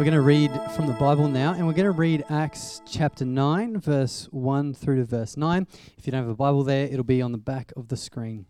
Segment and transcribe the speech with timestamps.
[0.00, 3.26] We're going to read from the Bible now, and we're going to read Acts chapter
[3.26, 5.66] 9, verse 1 through to verse 9.
[5.98, 8.46] If you don't have a Bible there, it'll be on the back of the screen.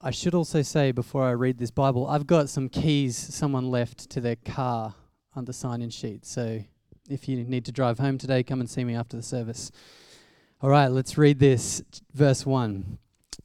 [0.00, 4.10] I should also say before I read this Bible, I've got some keys someone left
[4.10, 4.96] to their car
[5.36, 6.26] on the sign in sheet.
[6.26, 6.64] So
[7.08, 9.70] if you need to drive home today, come and see me after the service.
[10.60, 11.80] All right, let's read this.
[12.12, 12.98] Verse 1.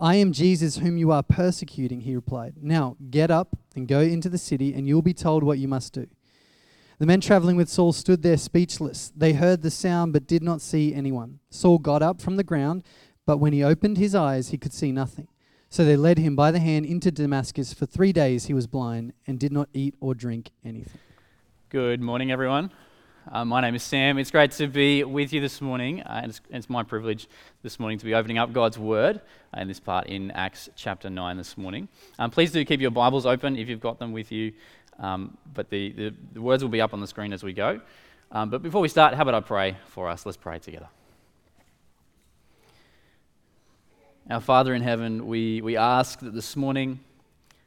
[0.00, 2.54] I am Jesus whom you are persecuting, he replied.
[2.62, 5.68] Now get up and go into the city, and you will be told what you
[5.68, 6.06] must do.
[6.98, 9.12] The men traveling with Saul stood there speechless.
[9.14, 11.40] They heard the sound but did not see anyone.
[11.50, 12.82] Saul got up from the ground,
[13.26, 15.28] but when he opened his eyes, he could see nothing.
[15.68, 17.72] So they led him by the hand into Damascus.
[17.72, 21.00] For three days he was blind and did not eat or drink anything.
[21.68, 22.72] Good morning, everyone.
[23.28, 24.16] Uh, my name is Sam.
[24.16, 27.28] It's great to be with you this morning, uh, and it's, it's, my privilege
[27.62, 29.20] this morning to be opening up God's Word
[29.54, 31.86] uh, in this part in Acts chapter 9 this morning.
[32.18, 34.54] Um, please do keep your Bibles open if you've got them with you,
[34.98, 37.82] um, but the, the, the, words will be up on the screen as we go.
[38.32, 40.24] Um, but before we start, how about I pray for us?
[40.24, 40.88] Let's pray together.
[44.30, 47.00] Our Father in heaven, we, we ask that this morning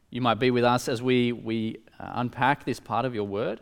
[0.09, 3.59] you might be with us as we, we uh, unpack this part of your Word.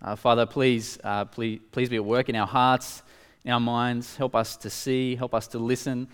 [0.00, 3.02] Uh, Father, please, uh, please, please be at work in our hearts,
[3.44, 4.16] in our minds.
[4.16, 6.06] Help us to see, help us to listen,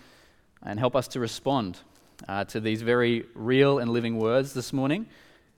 [0.63, 1.77] and help us to respond
[2.27, 5.05] uh, to these very real and living words this morning.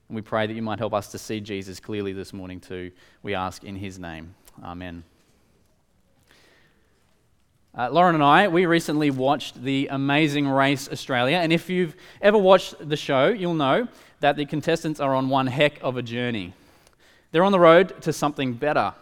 [0.09, 2.91] And we pray that you might help us to see Jesus clearly this morning, too.
[3.23, 4.35] We ask in his name.
[4.61, 5.03] Amen.
[7.77, 11.37] Uh, Lauren and I, we recently watched The Amazing Race Australia.
[11.37, 13.87] And if you've ever watched the show, you'll know
[14.19, 16.53] that the contestants are on one heck of a journey.
[17.31, 18.93] They're on the road to something better.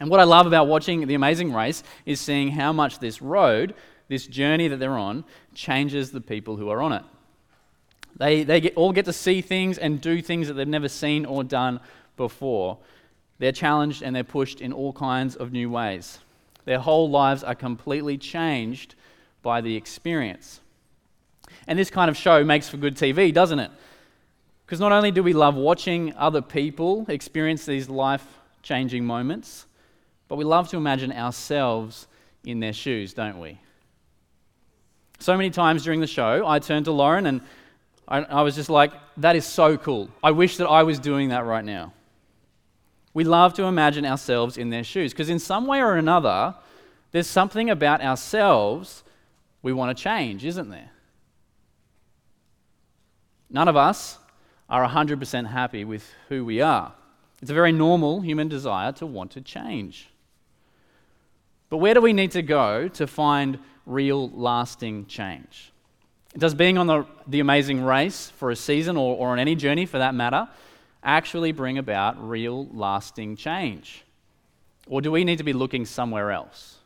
[0.00, 3.74] And what I love about watching The Amazing Race is seeing how much this road,
[4.08, 7.02] this journey that they're on, changes the people who are on it.
[8.16, 11.24] They, they get, all get to see things and do things that they've never seen
[11.24, 11.80] or done
[12.16, 12.78] before.
[13.38, 16.18] They're challenged and they're pushed in all kinds of new ways.
[16.64, 18.94] Their whole lives are completely changed
[19.42, 20.60] by the experience.
[21.66, 23.70] And this kind of show makes for good TV, doesn't it?
[24.68, 28.26] Because not only do we love watching other people experience these life
[28.62, 29.64] changing moments,
[30.28, 32.06] but we love to imagine ourselves
[32.44, 33.58] in their shoes, don't we?
[35.20, 37.40] So many times during the show, I turned to Lauren and
[38.06, 40.10] I, I, was just like, that is so cool.
[40.22, 41.94] I wish that I was doing that right now.
[43.14, 46.54] We love to imagine ourselves in their shoes because, in some way or another,
[47.10, 49.02] there's something about ourselves
[49.62, 50.90] we want to change, isn't there?
[53.48, 54.18] None of us
[54.68, 56.92] are 100% happy with who we are.
[57.40, 60.08] It's a very normal human desire to want to change.
[61.70, 65.72] But where do we need to go to find real, lasting change?
[66.36, 69.86] Does being on the, the amazing race for a season or, or on any journey
[69.86, 70.48] for that matter
[71.02, 74.04] actually bring about real, lasting change?
[74.86, 76.76] Or do we need to be looking somewhere else?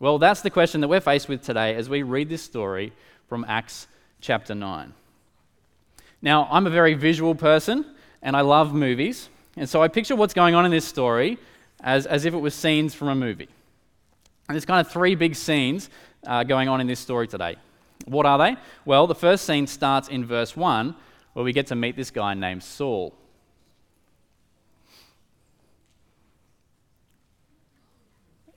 [0.00, 2.92] Well, that's the question that we're faced with today as we read this story
[3.28, 3.86] from Acts
[4.20, 4.92] chapter 9.
[6.22, 7.84] Now, I'm a very visual person
[8.22, 9.28] and I love movies.
[9.56, 11.38] And so I picture what's going on in this story
[11.80, 13.48] as, as if it was scenes from a movie.
[14.48, 15.90] And there's kind of three big scenes
[16.26, 17.56] uh, going on in this story today.
[18.06, 18.56] What are they?
[18.84, 20.94] Well, the first scene starts in verse 1,
[21.32, 23.14] where we get to meet this guy named Saul.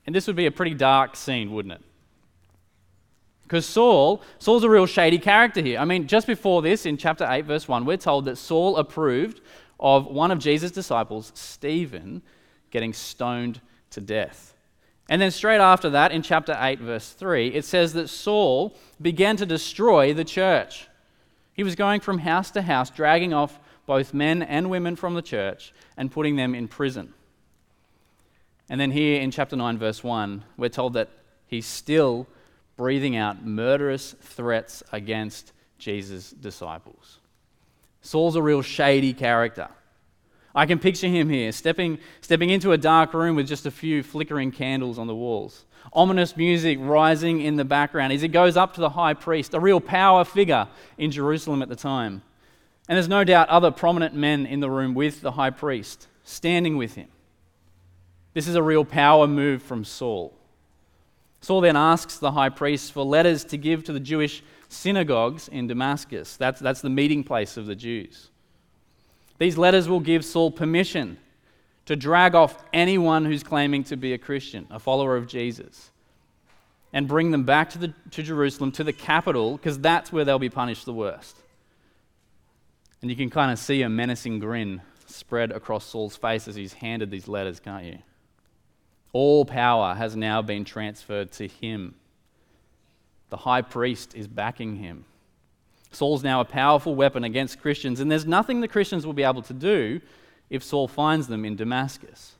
[0.05, 1.81] And this would be a pretty dark scene, wouldn't it?
[3.49, 5.79] Because Saul, Saul's a real shady character here.
[5.79, 9.41] I mean, just before this, in chapter 8, verse 1, we're told that Saul approved
[9.79, 12.21] of one of Jesus' disciples, Stephen,
[12.69, 13.59] getting stoned
[13.89, 14.53] to death.
[15.09, 19.35] And then straight after that, in chapter 8, verse 3, it says that Saul began
[19.37, 20.87] to destroy the church.
[21.53, 25.23] He was going from house to house, dragging off both men and women from the
[25.23, 27.15] church and putting them in prison.
[28.69, 31.09] And then here in chapter 9, verse 1, we're told that
[31.47, 32.27] he's still
[32.79, 37.19] breathing out murderous threats against Jesus' disciples.
[37.99, 39.67] Saul's a real shady character.
[40.55, 44.01] I can picture him here, stepping, stepping into a dark room with just a few
[44.01, 45.65] flickering candles on the walls.
[45.91, 49.59] Ominous music rising in the background as he goes up to the high priest, a
[49.59, 50.65] real power figure
[50.97, 52.21] in Jerusalem at the time.
[52.87, 56.77] And there's no doubt other prominent men in the room with the high priest, standing
[56.77, 57.09] with him.
[58.33, 60.38] This is a real power move from Saul.
[61.41, 65.67] Saul then asks the high priest for letters to give to the Jewish synagogues in
[65.67, 66.37] Damascus.
[66.37, 68.29] That's, that's the meeting place of the Jews.
[69.37, 71.17] These letters will give Saul permission
[71.85, 75.89] to drag off anyone who's claiming to be a Christian, a follower of Jesus,
[76.93, 80.39] and bring them back to, the, to Jerusalem, to the capital, because that's where they'll
[80.39, 81.37] be punished the worst.
[83.01, 86.73] And you can kind of see a menacing grin spread across Saul's face as he's
[86.73, 87.99] handed these letters, can't you?
[89.11, 91.95] All power has now been transferred to him.
[93.29, 95.05] The high priest is backing him.
[95.91, 99.41] Saul's now a powerful weapon against Christians, and there's nothing the Christians will be able
[99.43, 100.01] to do
[100.49, 102.35] if Saul finds them in Damascus.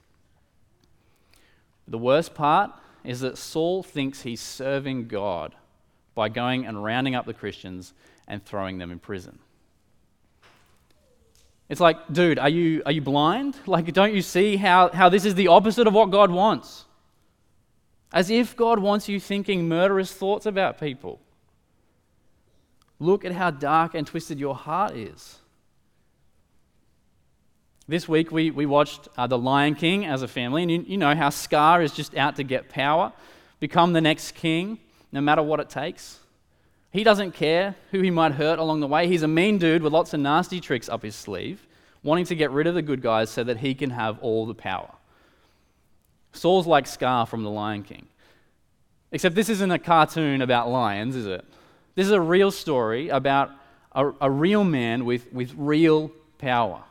[1.87, 2.71] The worst part
[3.03, 5.55] is that Saul thinks he's serving God
[6.13, 7.93] by going and rounding up the Christians
[8.27, 9.39] and throwing them in prison.
[11.69, 13.55] It's like, dude, are you, are you blind?
[13.67, 16.85] Like, don't you see how, how this is the opposite of what God wants?
[18.11, 21.19] As if God wants you thinking murderous thoughts about people.
[22.99, 25.37] Look at how dark and twisted your heart is.
[27.87, 30.97] This week we, we watched uh, The Lion King as a family, and you, you
[30.97, 33.13] know how Scar is just out to get power,
[33.59, 34.79] become the next king,
[35.11, 36.18] no matter what it takes.
[36.91, 39.07] He doesn't care who he might hurt along the way.
[39.07, 41.67] He's a mean dude with lots of nasty tricks up his sleeve,
[42.03, 44.55] wanting to get rid of the good guys so that he can have all the
[44.55, 44.91] power.
[46.33, 48.07] Saul's like Scar from The Lion King.
[49.11, 51.45] Except this isn't a cartoon about lions, is it?
[51.95, 53.51] This is a real story about
[53.91, 56.83] a, a real man with, with real power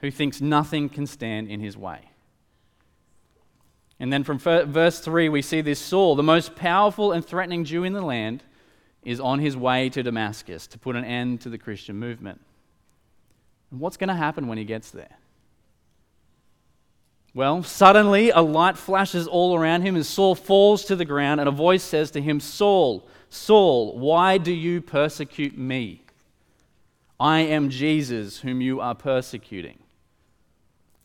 [0.00, 2.00] who thinks nothing can stand in his way.
[4.00, 7.84] And then from verse 3, we see this Saul, the most powerful and threatening Jew
[7.84, 8.42] in the land,
[9.04, 12.40] is on his way to Damascus to put an end to the Christian movement.
[13.70, 15.16] And what's going to happen when he gets there?
[17.34, 21.48] Well, suddenly a light flashes all around him as Saul falls to the ground, and
[21.48, 26.02] a voice says to him, Saul, Saul, why do you persecute me?
[27.20, 29.78] I am Jesus whom you are persecuting.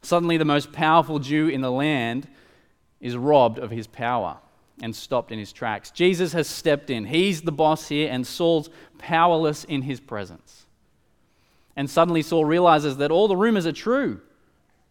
[0.02, 2.28] Suddenly, the most powerful Jew in the land
[3.00, 4.38] is robbed of his power
[4.82, 5.92] and stopped in his tracks.
[5.92, 7.06] Jesus has stepped in.
[7.06, 10.66] He's the boss here, and Saul's powerless in his presence.
[11.76, 14.22] And suddenly, Saul realizes that all the rumors are true.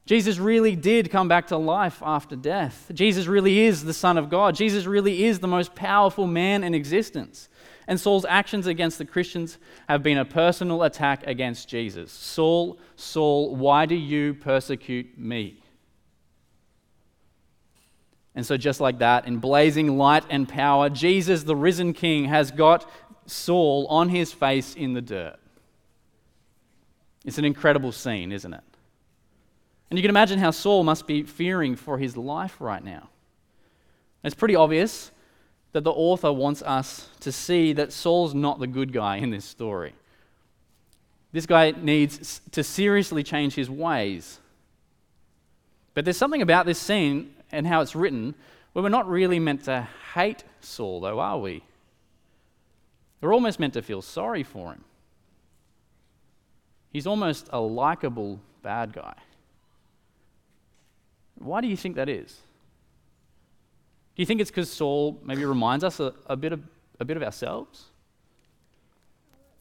[0.04, 2.90] Jesus really did come back to life after death.
[2.92, 4.56] Jesus really is the Son of God.
[4.56, 7.48] Jesus really is the most powerful man in existence.
[7.86, 9.58] And Saul's actions against the Christians
[9.88, 12.10] have been a personal attack against Jesus.
[12.10, 15.61] Saul, Saul, why do you persecute me?
[18.34, 22.50] And so, just like that, in blazing light and power, Jesus, the risen King, has
[22.50, 22.88] got
[23.26, 25.36] Saul on his face in the dirt.
[27.24, 28.64] It's an incredible scene, isn't it?
[29.90, 33.10] And you can imagine how Saul must be fearing for his life right now.
[34.24, 35.10] It's pretty obvious
[35.72, 39.44] that the author wants us to see that Saul's not the good guy in this
[39.44, 39.92] story.
[41.32, 44.38] This guy needs to seriously change his ways.
[45.94, 48.34] But there's something about this scene and how it's written
[48.72, 51.62] where we're not really meant to hate Saul, though, are we?
[53.20, 54.84] We're almost meant to feel sorry for him.
[56.90, 59.14] He's almost a likable bad guy.
[61.38, 62.40] Why do you think that is?
[64.14, 66.60] Do you think it's because Saul maybe reminds us a, a, bit of,
[67.00, 67.86] a bit of ourselves?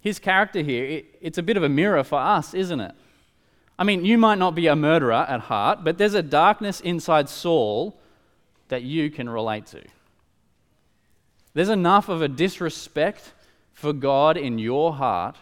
[0.01, 2.95] His character here, it, it's a bit of a mirror for us, isn't it?
[3.77, 7.29] I mean, you might not be a murderer at heart, but there's a darkness inside
[7.29, 7.97] Saul
[8.67, 9.81] that you can relate to.
[11.53, 13.33] There's enough of a disrespect
[13.73, 15.35] for God in your heart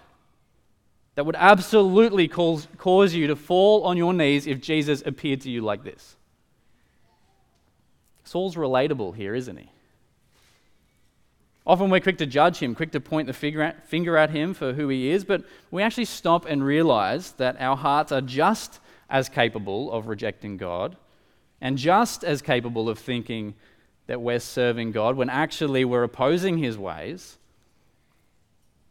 [1.15, 5.51] that would absolutely cause, cause you to fall on your knees if Jesus appeared to
[5.51, 6.15] you like this.
[8.23, 9.69] Saul's relatable here, isn't he?
[11.65, 14.87] Often we're quick to judge him, quick to point the finger at him for who
[14.87, 19.91] he is, but we actually stop and realize that our hearts are just as capable
[19.91, 20.95] of rejecting God
[21.61, 23.53] and just as capable of thinking
[24.07, 27.37] that we're serving God when actually we're opposing his ways.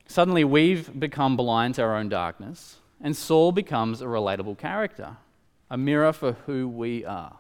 [0.07, 5.17] Suddenly we've become blind to our own darkness, and Saul becomes a relatable character,
[5.71, 7.37] a mirror for who we are.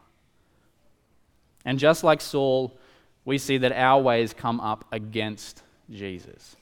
[1.65, 2.77] And just like Saul,
[3.25, 6.57] we see that our ways come up against Jesus.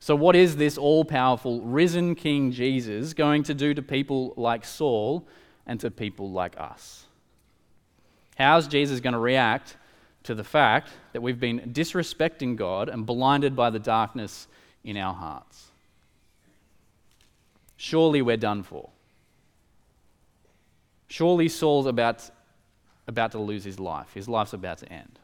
[0.00, 4.64] So, what is this all powerful, risen King Jesus going to do to people like
[4.64, 5.26] Saul
[5.66, 7.04] and to people like us?
[8.36, 9.76] How's Jesus going to react
[10.22, 14.48] to the fact that we've been disrespecting God and blinded by the darkness
[14.82, 15.66] in our hearts?
[17.76, 18.88] Surely we're done for.
[21.08, 22.30] Surely Saul's about,
[23.10, 24.14] about to lose his life.
[24.14, 25.18] His life's about to end.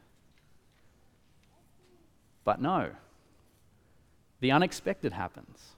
[2.44, 2.90] But no,
[4.40, 5.70] the unexpected happens.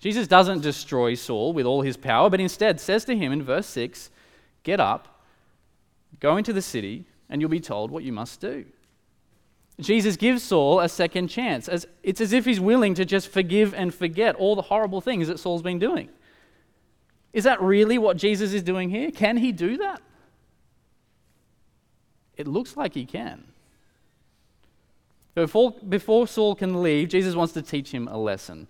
[0.00, 3.66] Jesus doesn't destroy Saul with all his power, but instead says to him in verse
[3.66, 4.10] 6
[4.64, 5.22] Get up,
[6.20, 8.64] go into the city, and you'll be told what you must do.
[9.80, 11.68] Jesus gives Saul a second chance.
[11.68, 15.28] As, it's as if he's willing to just forgive and forget all the horrible things
[15.28, 16.08] that Saul's been doing.
[17.32, 19.10] Is that really what Jesus is doing here?
[19.10, 20.02] Can he do that?
[22.38, 23.44] It looks like he can.
[25.34, 28.68] Before, before Saul can leave, Jesus wants to teach him a lesson.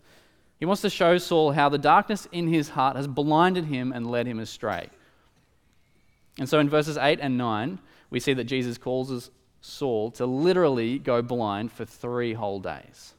[0.59, 4.11] He wants to show Saul how the darkness in his heart has blinded him and
[4.11, 4.91] led him astray.
[6.39, 7.79] And so in verses 8 and 9,
[8.11, 13.15] we see that Jesus calls Saul to literally go blind for three whole days.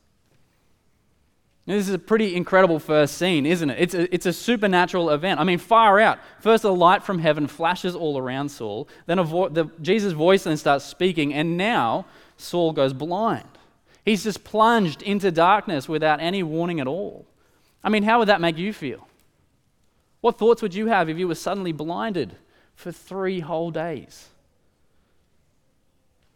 [1.69, 3.77] This is a pretty incredible first scene, isn't it?
[3.79, 5.39] It's a, it's a supernatural event.
[5.39, 6.17] I mean, far out.
[6.39, 8.89] First, a light from heaven flashes all around Saul.
[9.05, 12.07] Then vo- the, Jesus' voice then starts speaking, and now
[12.37, 13.47] Saul goes blind.
[14.03, 17.27] He's just plunged into darkness without any warning at all.
[17.83, 19.07] I mean, how would that make you feel?
[20.21, 22.35] What thoughts would you have if you were suddenly blinded
[22.73, 24.29] for three whole days?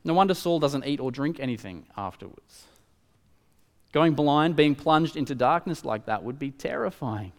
[0.04, 2.66] No wonder Saul doesn't eat or drink anything afterwards.
[3.93, 7.31] Going blind, being plunged into darkness like that would be terrifying.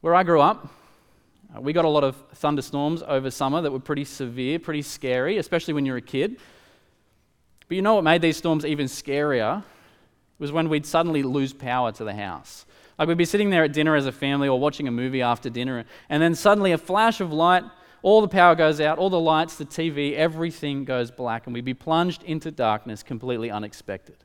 [0.00, 0.68] Where I grew up,
[1.56, 5.38] uh, we got a lot of thunderstorms over summer that were pretty severe, pretty scary,
[5.38, 6.36] especially when you're a kid.
[7.66, 9.64] But you know what made these storms even scarier?
[10.42, 12.66] was when we'd suddenly lose power to the house.
[12.98, 15.48] Like we'd be sitting there at dinner as a family or watching a movie after
[15.48, 17.62] dinner, and then suddenly a flash of light
[18.02, 21.64] all the power goes out, all the lights, the TV, everything goes black, and we'd
[21.64, 24.16] be plunged into darkness completely unexpected.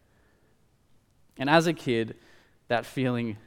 [1.38, 2.16] And as a kid,
[2.68, 3.38] that feeling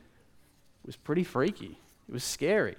[0.87, 1.79] was pretty freaky.
[2.09, 2.77] It was scary.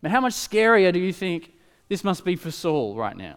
[0.00, 1.52] But how much scarier do you think
[1.88, 3.36] this must be for Saul right now?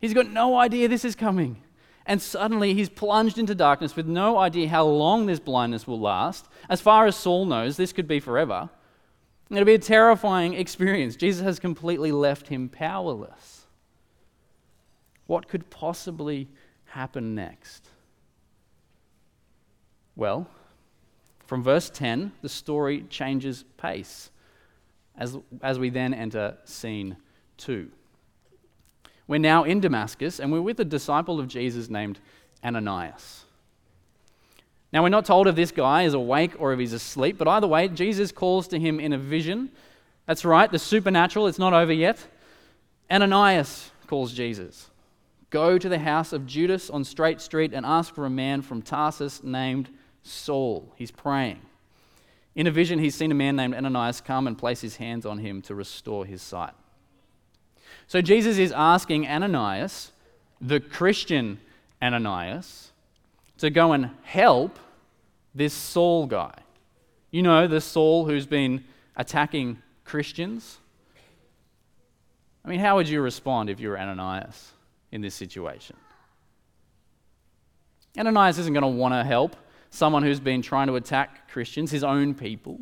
[0.00, 1.62] He's got no idea this is coming.
[2.06, 6.48] And suddenly he's plunged into darkness with no idea how long this blindness will last.
[6.68, 8.70] As far as Saul knows, this could be forever.
[9.50, 11.16] It'll be a terrifying experience.
[11.16, 13.66] Jesus has completely left him powerless.
[15.26, 16.48] What could possibly
[16.84, 17.88] happen next?
[20.14, 20.46] Well,
[21.46, 24.30] from verse 10, the story changes pace
[25.16, 27.16] as, as we then enter scene
[27.58, 27.90] 2.
[29.26, 32.20] We're now in Damascus and we're with a disciple of Jesus named
[32.64, 33.44] Ananias.
[34.92, 37.66] Now, we're not told if this guy is awake or if he's asleep, but either
[37.66, 39.70] way, Jesus calls to him in a vision.
[40.26, 42.24] That's right, the supernatural, it's not over yet.
[43.10, 44.90] Ananias calls Jesus
[45.50, 48.82] Go to the house of Judas on Straight Street and ask for a man from
[48.82, 49.88] Tarsus named
[50.22, 50.92] Saul.
[50.96, 51.60] He's praying.
[52.54, 55.38] In a vision, he's seen a man named Ananias come and place his hands on
[55.38, 56.74] him to restore his sight.
[58.06, 60.12] So Jesus is asking Ananias,
[60.60, 61.60] the Christian
[62.02, 62.89] Ananias,
[63.60, 64.78] to go and help
[65.54, 66.54] this Saul guy.
[67.30, 68.84] You know, the Saul who's been
[69.16, 70.78] attacking Christians.
[72.64, 74.72] I mean, how would you respond if you were Ananias
[75.12, 75.96] in this situation?
[78.18, 79.56] Ananias isn't going to want to help
[79.90, 82.74] someone who's been trying to attack Christians, his own people.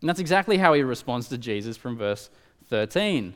[0.00, 2.28] And that's exactly how he responds to Jesus from verse
[2.68, 3.34] 13.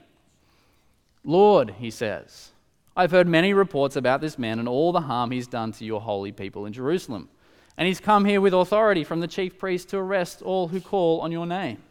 [1.24, 2.50] Lord, he says,
[2.96, 6.00] I've heard many reports about this man and all the harm he's done to your
[6.00, 7.28] holy people in Jerusalem.
[7.76, 11.20] And he's come here with authority from the chief priest to arrest all who call
[11.20, 11.82] on your name.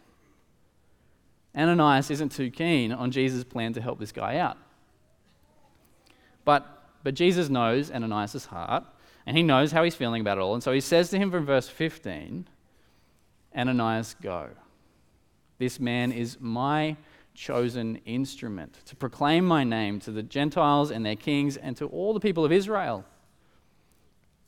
[1.54, 4.58] Ananias isn't too keen on Jesus' plan to help this guy out.
[6.44, 6.66] But,
[7.04, 8.84] but Jesus knows Ananias' heart,
[9.26, 10.54] and he knows how he's feeling about it all.
[10.54, 12.48] And so he says to him from verse 15
[13.56, 14.50] Ananias, go.
[15.58, 16.96] This man is my
[17.36, 22.14] chosen instrument to proclaim my name to the Gentiles and their kings and to all
[22.14, 23.04] the people of Israel.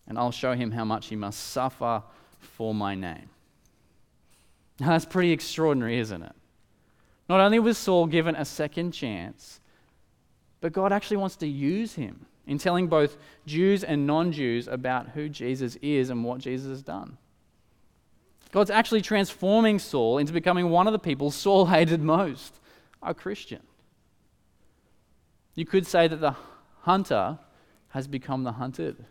[0.07, 2.03] And I'll show him how much he must suffer
[2.41, 3.29] for my name.
[4.81, 6.35] Now, that's pretty extraordinary, isn't it?
[7.29, 9.61] Not only was Saul given a second chance,
[10.61, 15.11] but God actually wants to use him in telling both Jews and non Jews about
[15.11, 17.19] who Jesus is and what Jesus has done.
[18.51, 22.58] God's actually transforming Saul into becoming one of the people Saul hated most
[23.03, 23.63] a Christian.
[25.55, 26.37] You could say that the
[26.83, 27.39] hunter
[27.89, 29.05] has become the hunted.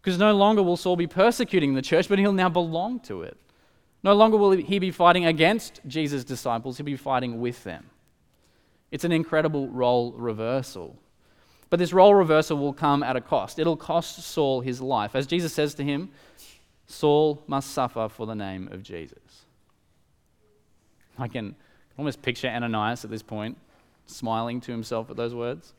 [0.00, 3.36] Because no longer will Saul be persecuting the church, but he'll now belong to it.
[4.02, 7.90] No longer will he be fighting against Jesus' disciples, he'll be fighting with them.
[8.90, 10.96] It's an incredible role reversal.
[11.68, 13.58] But this role reversal will come at a cost.
[13.58, 15.14] It'll cost Saul his life.
[15.14, 16.10] As Jesus says to him,
[16.86, 19.44] Saul must suffer for the name of Jesus.
[21.18, 21.56] I can
[21.98, 23.58] almost picture Ananias at this point,
[24.06, 25.74] smiling to himself at those words.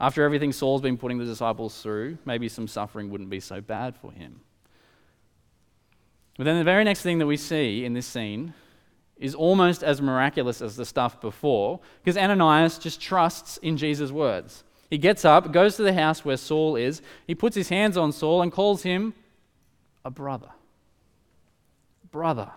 [0.00, 3.96] After everything Saul's been putting the disciples through, maybe some suffering wouldn't be so bad
[3.96, 4.40] for him.
[6.36, 8.54] But then the very next thing that we see in this scene
[9.16, 14.62] is almost as miraculous as the stuff before, because Ananias just trusts in Jesus' words.
[14.88, 18.12] He gets up, goes to the house where Saul is, he puts his hands on
[18.12, 19.14] Saul and calls him
[20.04, 20.50] a brother.
[22.12, 22.52] Brother.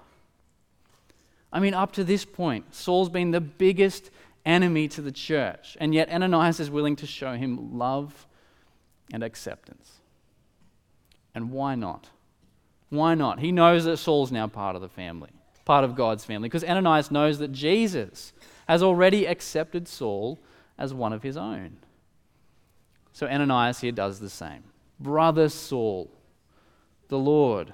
[1.51, 4.09] I mean, up to this point, Saul's been the biggest
[4.45, 8.27] enemy to the church, and yet Ananias is willing to show him love
[9.13, 9.99] and acceptance.
[11.35, 12.09] And why not?
[12.89, 13.39] Why not?
[13.39, 15.29] He knows that Saul's now part of the family,
[15.65, 18.33] part of God's family, because Ananias knows that Jesus
[18.67, 20.39] has already accepted Saul
[20.77, 21.77] as one of his own.
[23.13, 24.63] So Ananias here does the same.
[24.99, 26.09] Brother Saul,
[27.07, 27.73] the Lord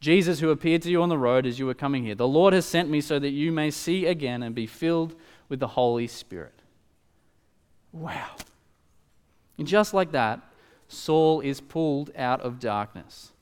[0.00, 2.14] Jesus, who appeared to you on the road as you were coming here.
[2.14, 5.14] The Lord has sent me so that you may see again and be filled
[5.48, 6.60] with the Holy Spirit.
[7.92, 8.36] Wow.
[9.58, 10.40] And just like that,
[10.88, 13.32] Saul is pulled out of darkness.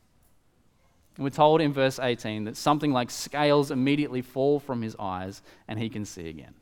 [1.17, 5.43] And we're told in verse 18 that something like scales immediately fall from his eyes
[5.69, 6.55] and he can see again.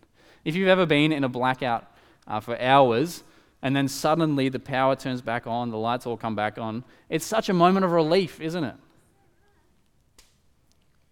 [0.44, 1.86] If you've ever been in a blackout
[2.26, 3.22] uh, for hours
[3.62, 7.24] and then suddenly the power turns back on, the lights all come back on, it's
[7.24, 8.74] such a moment of relief, isn't it?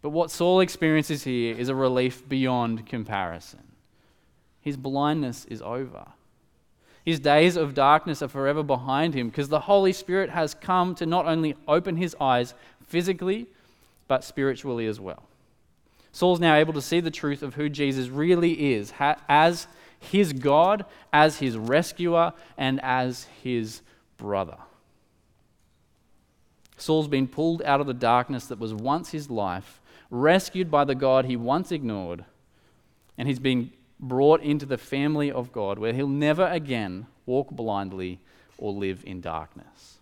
[0.02, 3.60] But what Saul experiences here is a relief beyond comparison.
[4.60, 6.06] His blindness is over.
[7.04, 11.06] His days of darkness are forever behind him because the Holy Spirit has come to
[11.06, 12.54] not only open his eyes
[12.86, 13.46] physically,
[14.06, 15.22] but spiritually as well.
[16.12, 18.92] Saul's now able to see the truth of who Jesus really is
[19.28, 19.66] as
[19.98, 23.82] his God, as his rescuer, and as his
[24.16, 24.56] brother.
[26.76, 29.79] Saul's been pulled out of the darkness that was once his life
[30.10, 32.24] rescued by the God he once ignored,
[33.16, 38.18] and he's been brought into the family of God where he'll never again walk blindly
[38.58, 39.98] or live in darkness.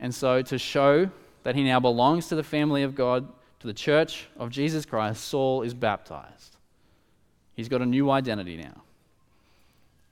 [0.00, 1.10] And so, to show
[1.44, 3.28] that he now belongs to the family of God,
[3.60, 6.56] to the church of Jesus Christ, Saul is baptized.
[7.54, 8.82] He's got a new identity now.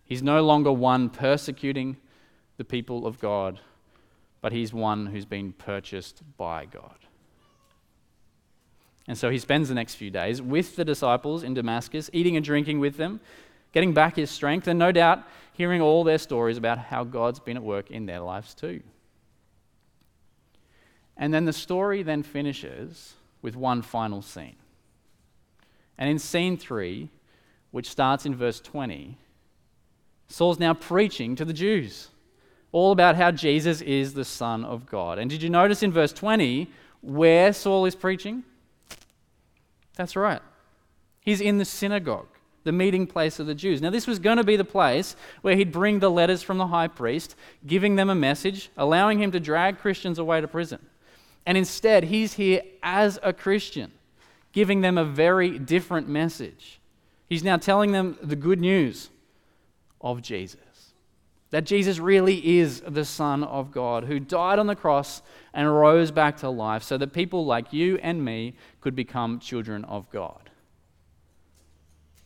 [0.04, 1.96] He's no longer one persecuting
[2.56, 3.60] the people of God,
[4.40, 6.96] but he's one who's been purchased by God.
[9.12, 12.42] And so he spends the next few days with the disciples in Damascus, eating and
[12.42, 13.20] drinking with them,
[13.72, 15.22] getting back his strength, and no doubt
[15.52, 18.80] hearing all their stories about how God's been at work in their lives too.
[21.14, 24.56] And then the story then finishes with one final scene.
[25.98, 27.10] And in scene three,
[27.70, 29.18] which starts in verse 20,
[30.28, 32.08] Saul's now preaching to the Jews
[32.72, 35.18] all about how Jesus is the Son of God.
[35.18, 36.70] And did you notice in verse 20
[37.02, 38.44] where Saul is preaching?
[39.96, 40.40] That's right.
[41.20, 42.28] He's in the synagogue,
[42.64, 43.80] the meeting place of the Jews.
[43.80, 46.66] Now, this was going to be the place where he'd bring the letters from the
[46.66, 50.84] high priest, giving them a message, allowing him to drag Christians away to prison.
[51.46, 53.92] And instead, he's here as a Christian,
[54.52, 56.80] giving them a very different message.
[57.28, 59.10] He's now telling them the good news
[60.00, 60.71] of Jesus
[61.52, 65.20] that Jesus really is the Son of God who died on the cross
[65.52, 69.84] and rose back to life so that people like you and me could become children
[69.84, 70.50] of God.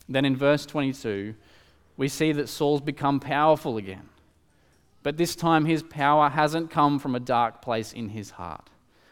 [0.07, 1.35] Then in verse 22,
[1.97, 4.07] we see that Saul's become powerful again.
[5.03, 8.69] But this time his power hasn't come from a dark place in his heart.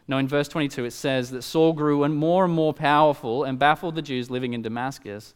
[0.07, 3.59] No, in verse 22 it says that Saul grew and more and more powerful and
[3.59, 5.33] baffled the Jews living in Damascus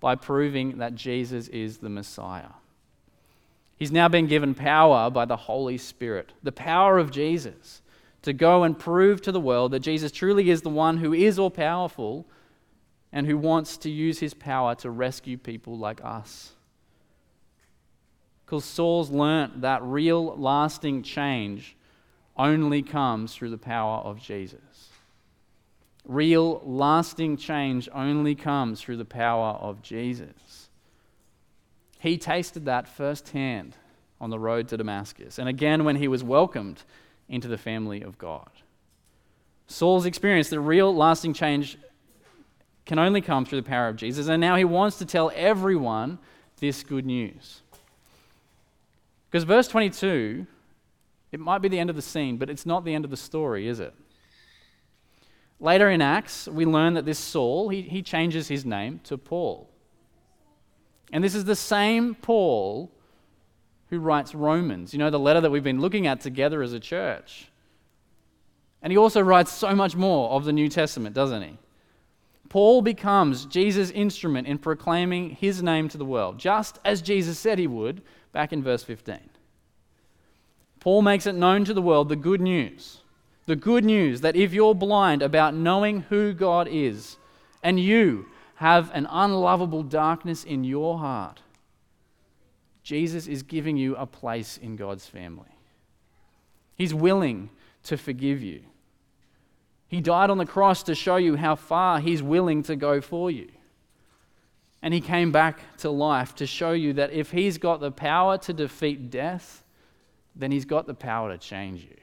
[0.00, 2.50] by proving that Jesus is the Messiah.
[3.76, 7.82] He's now been given power by the Holy Spirit, the power of Jesus,
[8.22, 11.38] to go and prove to the world that Jesus truly is the one who is
[11.38, 12.26] all powerful
[13.12, 16.52] and who wants to use his power to rescue people like us.
[18.44, 21.76] Because Saul's learnt that real lasting change
[22.36, 24.90] only comes through the power of Jesus.
[26.04, 30.65] Real lasting change only comes through the power of Jesus.
[32.06, 33.74] He tasted that firsthand
[34.20, 36.84] on the road to Damascus, and again when he was welcomed
[37.28, 38.48] into the family of God.
[39.66, 41.76] Saul's experience, the real lasting change
[42.84, 44.28] can only come through the power of Jesus.
[44.28, 46.20] And now he wants to tell everyone
[46.60, 47.62] this good news.
[49.28, 50.46] Because verse 22,
[51.32, 53.16] it might be the end of the scene, but it's not the end of the
[53.16, 53.92] story, is it?
[55.58, 59.68] Later in Acts, we learn that this Saul, he, he changes his name to Paul.
[61.12, 62.90] And this is the same Paul
[63.90, 66.80] who writes Romans, you know, the letter that we've been looking at together as a
[66.80, 67.48] church.
[68.82, 71.58] And he also writes so much more of the New Testament, doesn't he?
[72.48, 77.58] Paul becomes Jesus' instrument in proclaiming his name to the world, just as Jesus said
[77.58, 79.18] he would back in verse 15.
[80.80, 83.00] Paul makes it known to the world the good news.
[83.46, 87.16] The good news that if you're blind about knowing who God is,
[87.62, 91.40] and you have an unlovable darkness in your heart,
[92.82, 95.58] Jesus is giving you a place in God's family.
[96.74, 97.50] He's willing
[97.84, 98.62] to forgive you.
[99.88, 103.30] He died on the cross to show you how far He's willing to go for
[103.30, 103.48] you.
[104.82, 108.38] And He came back to life to show you that if He's got the power
[108.38, 109.62] to defeat death,
[110.34, 111.96] then He's got the power to change you.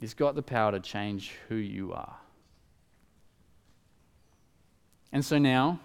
[0.00, 2.16] He's got the power to change who you are.
[5.12, 5.78] And so now,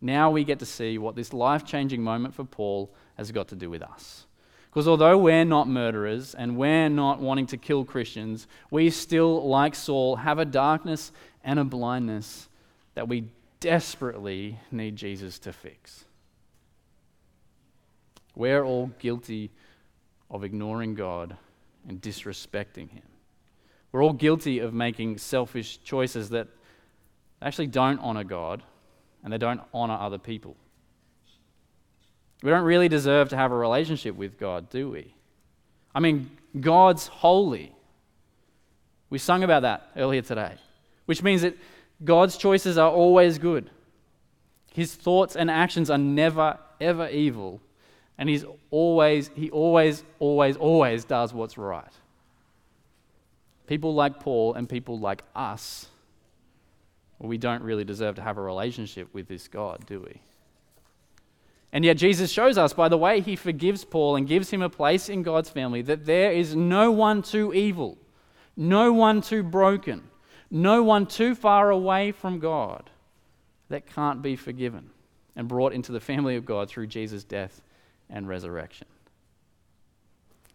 [0.00, 3.56] now we get to see what this life changing moment for Paul has got to
[3.56, 4.26] do with us.
[4.70, 9.74] Because although we're not murderers and we're not wanting to kill Christians, we still, like
[9.74, 11.10] Saul, have a darkness
[11.42, 12.48] and a blindness
[12.94, 13.24] that we
[13.60, 16.04] desperately need Jesus to fix.
[18.34, 19.50] We're all guilty
[20.30, 21.36] of ignoring God
[21.88, 23.02] and disrespecting Him.
[23.90, 26.48] We're all guilty of making selfish choices that
[27.46, 28.62] actually don't honor God
[29.22, 30.56] and they don't honor other people.
[32.42, 35.14] We don't really deserve to have a relationship with God, do we?
[35.94, 37.72] I mean, God's holy.
[39.10, 40.54] We sung about that earlier today,
[41.06, 41.56] which means that
[42.04, 43.70] God's choices are always good.
[44.72, 47.60] His thoughts and actions are never, ever evil.
[48.16, 51.92] And he's always, he always, always, always does what's right.
[53.66, 55.86] People like Paul and people like us,
[57.18, 60.20] well, we don't really deserve to have a relationship with this God, do we?
[61.72, 64.70] And yet, Jesus shows us by the way he forgives Paul and gives him a
[64.70, 67.98] place in God's family that there is no one too evil,
[68.56, 70.02] no one too broken,
[70.50, 72.88] no one too far away from God
[73.68, 74.90] that can't be forgiven
[75.36, 77.60] and brought into the family of God through Jesus' death
[78.08, 78.86] and resurrection.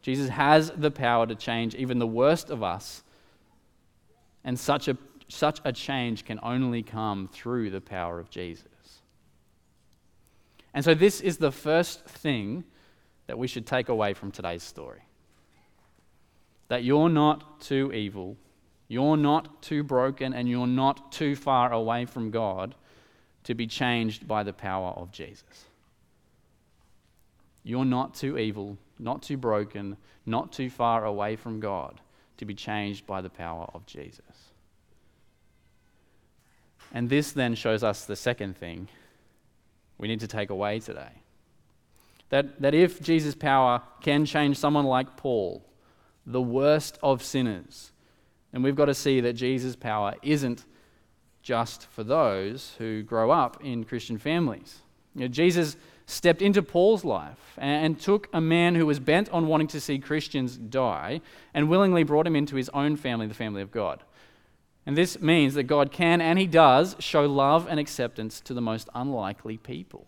[0.01, 3.03] Jesus has the power to change even the worst of us,
[4.43, 4.97] and such a,
[5.33, 8.67] such a change can only come through the power of Jesus.
[10.73, 12.63] And so, this is the first thing
[13.27, 15.01] that we should take away from today's story
[16.69, 18.35] that you're not too evil,
[18.87, 22.73] you're not too broken, and you're not too far away from God
[23.43, 25.65] to be changed by the power of Jesus.
[27.63, 32.01] You're not too evil, not too broken, not too far away from God
[32.37, 34.32] to be changed by the power of Jesus.
[36.93, 38.87] And this then shows us the second thing
[39.97, 41.11] we need to take away today.
[42.29, 45.63] That, that if Jesus' power can change someone like Paul,
[46.25, 47.91] the worst of sinners,
[48.51, 50.65] then we've got to see that Jesus' power isn't
[51.41, 54.79] just for those who grow up in Christian families.
[55.15, 55.75] You know, Jesus
[56.05, 59.99] stepped into Paul's life and took a man who was bent on wanting to see
[59.99, 61.21] Christians die
[61.53, 64.03] and willingly brought him into his own family, the family of God.
[64.85, 68.61] And this means that God can and He does show love and acceptance to the
[68.61, 70.07] most unlikely people.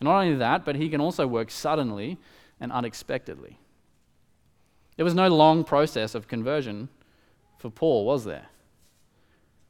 [0.00, 2.18] Not only that, but He can also work suddenly
[2.60, 3.58] and unexpectedly.
[4.96, 6.88] There was no long process of conversion
[7.58, 8.46] for Paul, was there?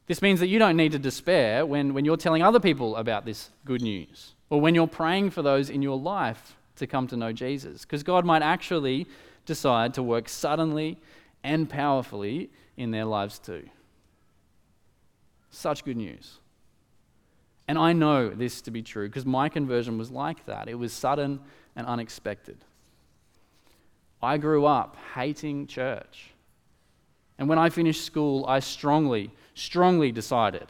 [0.07, 3.25] This means that you don't need to despair when, when you're telling other people about
[3.25, 7.17] this good news or when you're praying for those in your life to come to
[7.17, 9.05] know Jesus, because God might actually
[9.45, 10.97] decide to work suddenly
[11.43, 13.67] and powerfully in their lives too.
[15.51, 16.39] Such good news.
[17.67, 20.67] And I know this to be true because my conversion was like that.
[20.67, 21.41] It was sudden
[21.75, 22.57] and unexpected.
[24.23, 26.31] I grew up hating church.
[27.37, 30.67] And when I finished school, I strongly, strongly decided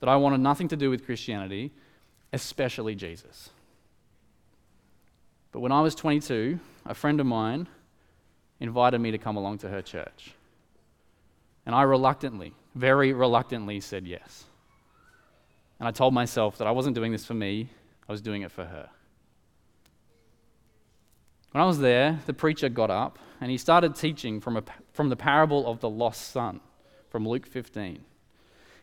[0.00, 1.72] that I wanted nothing to do with Christianity,
[2.32, 3.50] especially Jesus.
[5.50, 7.68] But when I was 22, a friend of mine
[8.60, 10.34] invited me to come along to her church.
[11.64, 14.44] And I reluctantly, very reluctantly said yes.
[15.78, 17.70] And I told myself that I wasn't doing this for me,
[18.08, 18.88] I was doing it for her.
[21.52, 25.08] When I was there, the preacher got up and he started teaching from, a, from
[25.08, 26.60] the parable of the lost son
[27.10, 28.04] from Luke 15.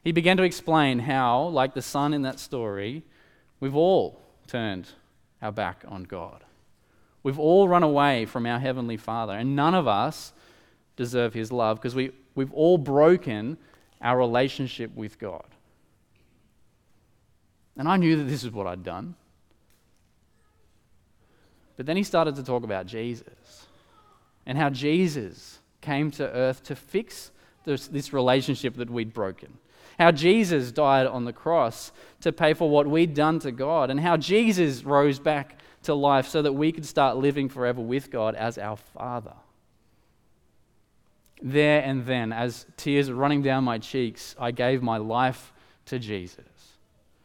[0.04, 3.04] he began to explain how, like the son in that story,
[3.60, 4.90] we've all turned
[5.42, 6.44] our back on God.
[7.24, 10.32] We've all run away from our Heavenly Father, and none of us
[10.96, 13.58] deserve His love because we, we've all broken
[14.02, 15.46] our relationship with God.
[17.78, 19.16] And I knew that this is what I'd done.
[21.78, 23.68] But then he started to talk about Jesus
[24.46, 27.32] and how Jesus came to earth to fix
[27.64, 29.58] this, this relationship that we'd broken.
[29.98, 34.00] How Jesus died on the cross to pay for what we'd done to God, and
[34.00, 38.36] how Jesus rose back to life so that we could start living forever with God
[38.36, 39.36] as our Father.
[41.42, 45.54] There and then, as tears were running down my cheeks, I gave my life
[45.86, 46.46] to Jesus.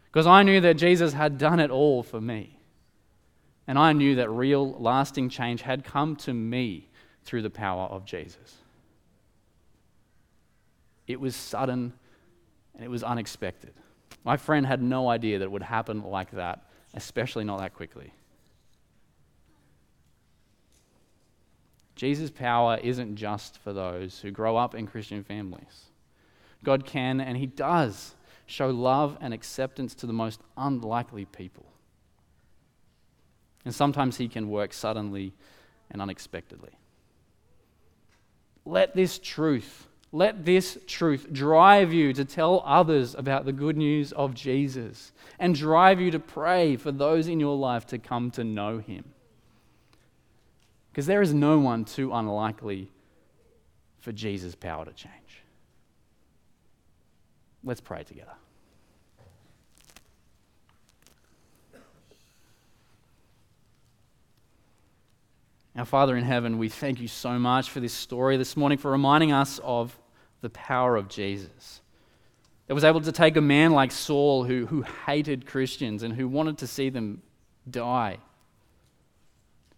[0.06, 2.58] Because I knew that Jesus had done it all for me.
[3.66, 6.88] And I knew that real, lasting change had come to me
[7.24, 8.58] through the power of Jesus.
[11.06, 11.94] It was sudden
[12.74, 13.72] and it was unexpected.
[14.24, 18.12] My friend had no idea that it would happen like that, especially not that quickly.
[21.94, 25.90] Jesus' power isn't just for those who grow up in Christian families.
[26.64, 28.14] God can and He does
[28.46, 31.66] show love and acceptance to the most unlikely people.
[33.64, 35.32] And sometimes He can work suddenly
[35.90, 36.72] and unexpectedly.
[38.66, 44.12] Let this truth, let this truth drive you to tell others about the good news
[44.12, 48.42] of Jesus and drive you to pray for those in your life to come to
[48.42, 49.13] know Him.
[50.94, 52.88] Because there is no one too unlikely
[53.98, 55.42] for Jesus' power to change.
[57.64, 58.30] Let's pray together.
[65.74, 68.92] Our Father in heaven, we thank you so much for this story this morning, for
[68.92, 69.98] reminding us of
[70.42, 71.80] the power of Jesus.
[72.68, 76.28] That was able to take a man like Saul who, who hated Christians and who
[76.28, 77.20] wanted to see them
[77.68, 78.18] die.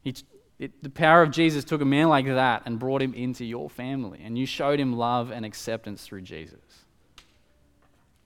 [0.02, 0.14] He,
[0.58, 3.68] it, the power of Jesus took a man like that and brought him into your
[3.68, 6.60] family, and you showed him love and acceptance through Jesus.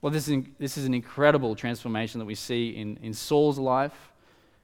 [0.00, 4.12] Well, this is, this is an incredible transformation that we see in, in Saul's life.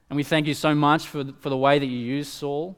[0.08, 2.76] And we thank you so much for, for the way that you used Saul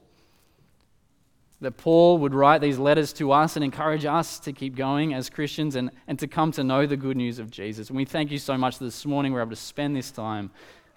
[1.61, 5.29] that Paul would write these letters to us and encourage us to keep going as
[5.29, 7.89] Christians and, and to come to know the good news of Jesus.
[7.89, 10.51] And we thank you so much that this morning we're able to spend this time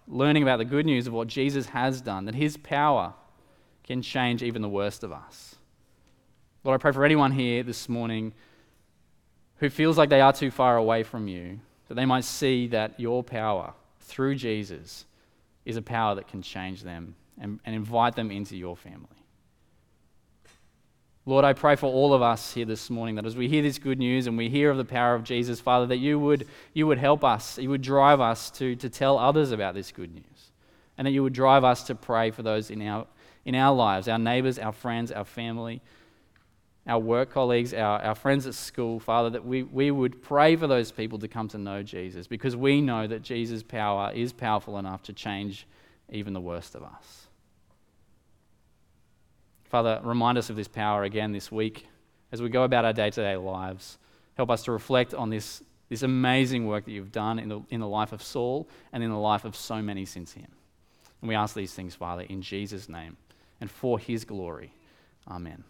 [0.07, 3.13] learning about the good news of what Jesus has done, that his power
[3.91, 5.55] can change even the worst of us.
[6.63, 8.31] Lord, I pray for anyone here this morning
[9.57, 12.97] who feels like they are too far away from you, that they might see that
[12.97, 15.03] your power through Jesus
[15.65, 19.07] is a power that can change them and, and invite them into your family.
[21.25, 23.77] Lord, I pray for all of us here this morning that as we hear this
[23.77, 26.87] good news and we hear of the power of Jesus, Father, that you would, you
[26.87, 30.51] would help us, you would drive us to, to tell others about this good news.
[30.97, 33.05] And that you would drive us to pray for those in our,
[33.45, 35.81] in our lives, our neighbors, our friends, our family,
[36.87, 40.67] our work colleagues, our, our friends at school, Father, that we, we would pray for
[40.67, 44.77] those people to come to know Jesus because we know that Jesus' power is powerful
[44.77, 45.67] enough to change
[46.09, 47.27] even the worst of us.
[49.65, 51.87] Father, remind us of this power again this week
[52.31, 53.97] as we go about our day to day lives.
[54.35, 57.79] Help us to reflect on this, this amazing work that you've done in the, in
[57.79, 60.47] the life of Saul and in the life of so many since him.
[61.21, 63.17] And we ask these things, Father, in Jesus' name
[63.61, 64.73] and for his glory.
[65.27, 65.63] Amen.